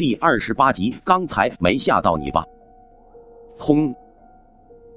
[0.00, 2.42] 第二十八集，刚才没吓到你吧？
[3.58, 3.94] 轰！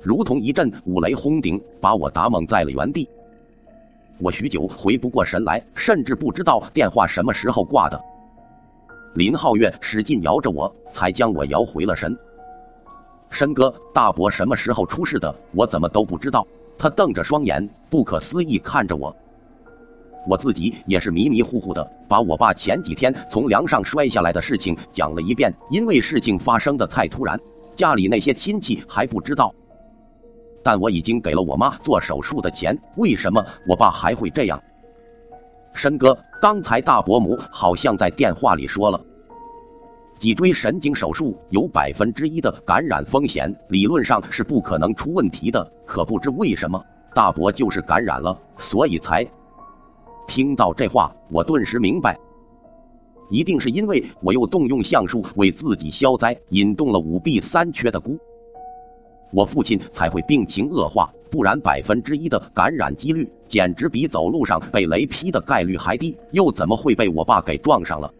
[0.00, 3.08] 如同一阵五雷轰顶，把我打懵在了原地。
[4.18, 8.00] 我许久回不过神来，甚至不知道电话什么时候挂的。
[9.14, 12.16] 林皓月使劲摇着我，才将我摇回了神。
[13.30, 15.34] 申哥，大伯什么时候出事的？
[15.50, 16.46] 我怎么都不知道。
[16.78, 19.16] 他瞪着双眼，不可思议看着我。
[20.26, 25.52] 我自己也是迷迷糊糊的，把我爸前几天从梁上摔下来的事情讲了一遍。
[25.70, 27.38] 因为事情发生的太突然，
[27.76, 29.54] 家里那些亲戚还不知道。
[30.62, 34.62] 但我已经给了我妈做手术的钱，为什么我爸还会这样？
[35.74, 39.00] 申哥，刚才大伯母好像在电话里说了，
[40.18, 45.70] 脊椎神经手术有百分之一的感染风险，理论上是不可能出问题的。
[45.84, 49.26] 可不知为什么，大伯就是感染了，所以才……
[50.26, 52.18] 听到这话，我顿时明白，
[53.30, 58.18] 一定是因为我又动用相术为自己消灾，引动了五弊三缺的蛊。
[59.32, 68.12] 我父亲才会病情恶化，不然百分之一的感染几率简直比走路上被雷劈的概率还低，又怎么会被我爸给撞上了？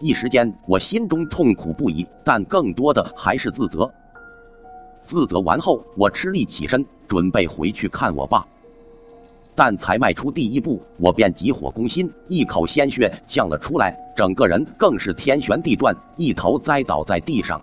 [0.00, 3.92] 一时间我心中痛苦不已，但更多的还是自责。
[5.02, 8.46] 自责完后，我吃力起身，准备回去看我爸，
[9.62, 17.62] 但才迈出第一步，我便急火攻心，一口鲜血呛了出来，整个人更是天旋地转，一头栽倒在地上。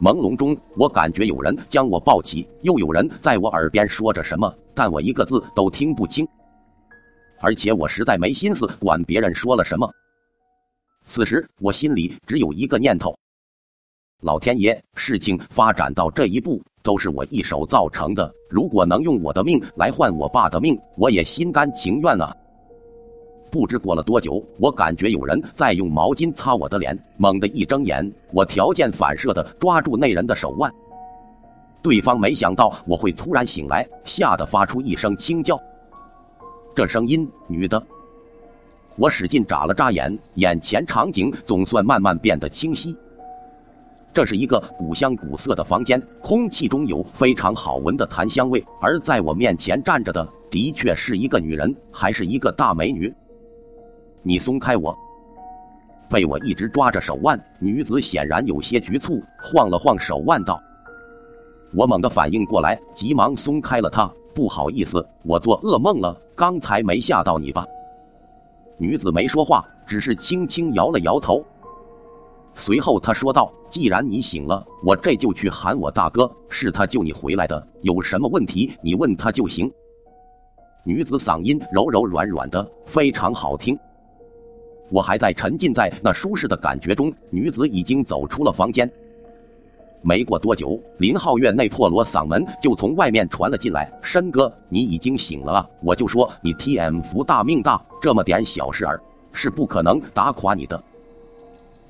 [0.00, 6.26] 朦胧中，我感觉有人将我抱起，又有人在我耳边说着什么，但我一个字都听不清。
[7.38, 9.92] 而且我实在没心思管别人说了什么。
[11.06, 13.16] 此时我心里只有一个念头：
[14.20, 18.30] 老天爷，事情发展到这一步都是我一手造成的。
[18.50, 22.36] 如果能用我的命来换我爸的命，我也心甘情愿啊。
[23.50, 26.98] 不知过了多久，我感觉有人在用毛巾擦我的脸。
[27.16, 30.70] 猛地一睁眼，我条件反射的抓住那人的手腕。
[31.80, 35.58] 对方没想到我会突然醒来，吓得发出一声轻叫。
[36.74, 37.82] 这声音女的。
[38.96, 42.94] 我使劲眨了眨眼，眼前场景总算慢慢变得清晰。
[44.12, 48.64] 这是一个古香古色的房间，空气中有非常好闻的檀香味。
[48.80, 53.14] 而在我面前站着的，的确是一个女人，还是一个大美女。
[54.22, 54.98] 你松开我！
[56.08, 60.60] 被我一直抓着手腕，女子显然有些局促，晃了晃手腕道
[61.72, 64.10] ：“我猛地反应过来，急忙松开了她。
[64.34, 67.64] 不好意思，我做噩梦了，刚才没吓到你吧？”
[68.76, 71.44] 女子没说话，只是轻轻摇了摇头。
[72.60, 79.72] 随后他说道：“既然你醒了，我这就去喊我大哥，是他救你回来的，有什么问题你问他就行。”
[80.84, 83.78] 女子嗓音柔柔软软的，非常好听。
[84.90, 88.90] 我还在沉浸在那舒适的感觉中，女子已经走出了房间。
[90.02, 95.66] 没过多久，林浩月那破锣嗓门就从外面传了进来：“申哥，你已经醒了啊！
[95.82, 100.82] 我就说你 T M 福大命大，这么点小事儿是不可能打垮你的。”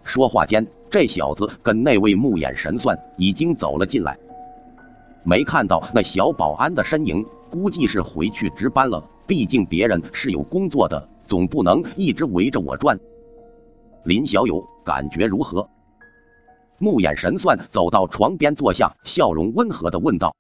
[0.03, 4.19] 说话间，这小子跟那位目眼神算已经走了进来。
[5.23, 9.05] 没看到那小保安的身影，估计是回去值班了。
[9.27, 11.09] 毕竟别人是有工作的。
[11.29, 12.99] 总不能一直围着我转。
[14.03, 15.71] 林小友，感觉如何？
[16.79, 20.35] 目眼神算走到床边坐下，笑容温和的问道。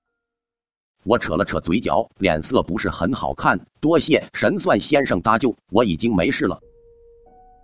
[1.04, 3.60] 我扯了扯嘴角，脸色不是很好看。
[3.80, 6.58] 多谢神算先生搭救，我已经没事了。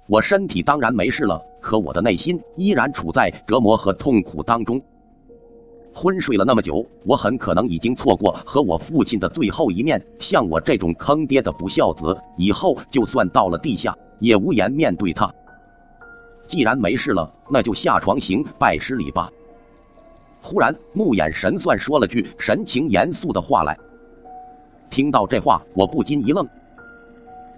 [0.07, 4.81] 我身体当然没事了，可我的内心依然处在折磨和痛苦当中。
[5.93, 10.01] 昏睡了那么久，我很可能已经错过和我父亲的最后一面。
[10.21, 15.35] 像我这种坑爹的不孝子，以后就算到了地下，也无颜面对他。
[16.47, 19.33] 既然没事了，那就下床行拜师礼吧。
[20.41, 23.77] 忽然，目眼神算说了句神情严肃的话来。
[24.89, 26.49] 听到这话，我不禁一愣：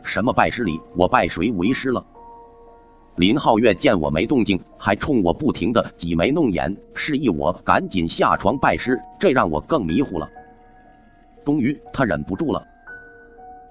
[0.02, 0.80] 什么拜师礼？
[0.96, 2.02] 我拜谁为师了？
[3.18, 10.30] 林浩月见我没动静，还冲我不停的挤眉弄眼，示意我赶紧下床拜师，这让我更迷糊了。
[11.44, 12.64] 终于，他忍不住了：“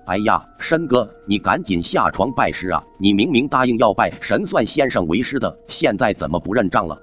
[0.05, 2.83] 哎呀，申哥，你赶紧下床拜师啊！
[2.97, 7.01] 你明明答应要拜神算先生为师的，现在怎么不认账了？”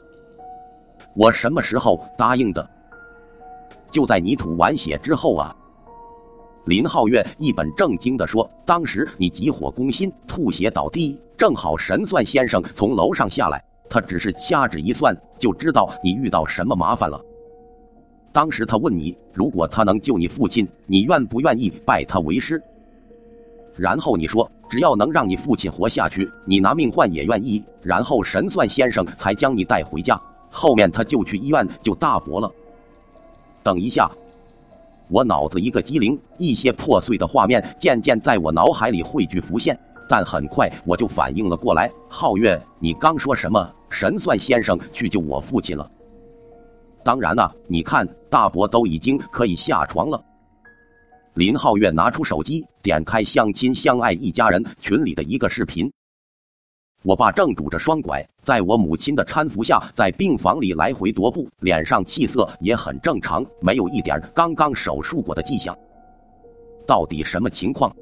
[1.17, 2.69] 我什么时候答应的？
[3.90, 5.56] 就在你吐完血之后啊！
[6.64, 17.20] 林浩月一本正经的说：“当时你急火攻心，吐血倒地。”正好神算先生从楼上下来，他只是掐指一算，就知道你遇到什么麻烦了。
[18.32, 22.62] 当时他问你，如果他能救你父亲，你愿不愿意拜他为师？
[23.76, 27.62] 然后你说只要能让你父亲活下去，你拿命换也愿意。
[27.82, 30.22] 然后神算先生才将你带回家。
[30.50, 32.52] 后面他就去医院救大伯了。
[33.64, 34.12] 等一下，
[35.09, 39.79] 我脑子一个机灵，一些破碎的画面渐渐在我脑海里汇聚浮现。
[40.09, 43.73] 但很快我就反应了过来，皓月，你刚说什么？
[43.89, 45.91] 神算先生去救我父亲了？
[47.03, 50.25] 当然了，你看大伯都已经可以下床了。
[51.33, 55.93] 林皓月拿出手机，点开相亲相爱一家人群里的一个视频。
[57.05, 65.77] 我爸正拄着双拐，在我母亲的搀扶下，在病房里来回踱步，脸上气色也很正常，没有一点刚刚手术过的迹象。
[66.87, 67.95] 到底什么情况？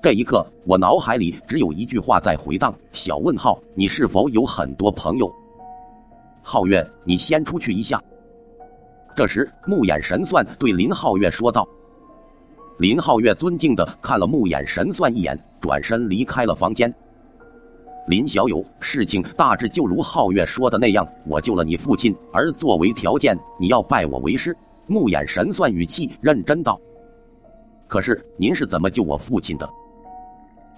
[0.00, 5.34] 这一刻，我脑海里只有一句话在回荡：小问号，你是否有很多朋友？
[6.44, 8.00] 皓月，你先出去一下。
[9.16, 11.66] 这时，木眼神算对林皓月说道。
[12.78, 16.94] 林皓月尊敬的看了木眼神算一眼，转身离开了房间。
[18.08, 24.56] 林小友，事情大致就如皓月说的那样，我救了你父亲，而作为条件，你要拜我为师。
[24.86, 26.80] 木眼神算语气认真道。
[27.86, 29.68] 可是您是怎么救我父亲的？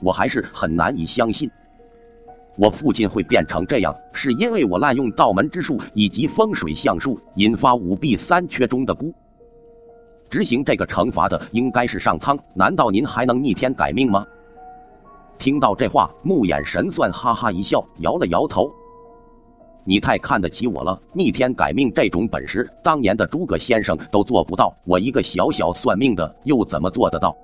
[0.03, 1.49] 我还是很难以相信，
[2.57, 9.15] 我父亲会变成这样，是因为我滥用道门之术以及风水相术，引发五弊三缺中的孤。
[10.29, 14.27] 执行这个惩罚的应该是上苍，难道您还能逆天改命吗？
[15.41, 18.71] 听到这话，木眼神算哈哈一笑，摇了摇头。
[19.85, 27.35] 你太看得起我了，逆天改命这种本事，当年的诸葛先生都做不到，我一个小小算命的又怎么做得到？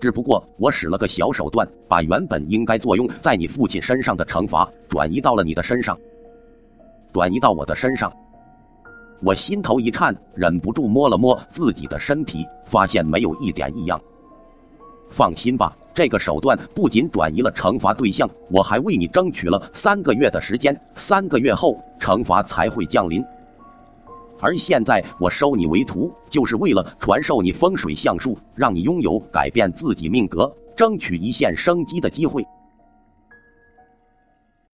[0.00, 5.96] 只不过我使了个小手段，把原本应该作用在你父亲身上的惩罚转移到了你的身上，
[7.12, 8.12] 转移到我的身上。
[9.22, 14.00] 我心头一颤，忍不住摸了摸自己的身体，发现没有一点异样。
[15.08, 23.24] 放心吧，这个手段不仅转移了惩罚对象，我还为你争取了三个月的时间，三个月后惩罚才会降临。
[24.40, 32.46] 而现在我收你为徒，就是为了传授你风水相术，让你拥有改变自己命格、争取一线生机的机会。